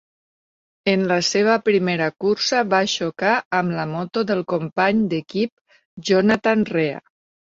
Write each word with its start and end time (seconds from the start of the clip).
En 0.93 1.03
la 1.09 1.17
seva 1.27 1.57
primera 1.67 2.07
cursa 2.25 2.63
va 2.71 2.79
xocar 2.93 3.33
amb 3.59 3.75
la 3.81 3.85
moto 3.93 4.25
del 4.33 4.41
company 4.55 5.05
d'equip 5.13 6.07
Jonathan 6.11 6.65
Rea. 6.73 6.99